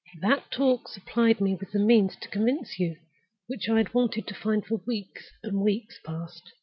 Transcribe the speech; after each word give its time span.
That 0.19 0.49
talk 0.49 0.87
supplied 0.87 1.39
me 1.39 1.53
with 1.53 1.73
the 1.73 1.79
means 1.79 2.15
to 2.15 2.27
convince 2.29 2.79
you 2.79 2.97
which 3.45 3.69
I 3.69 3.77
had 3.77 3.93
wanted 3.93 4.25
to 4.25 4.33
find 4.33 4.65
for 4.65 4.77
weeks 4.77 5.29
and 5.43 5.61
weeks 5.61 5.99
past. 6.03 6.41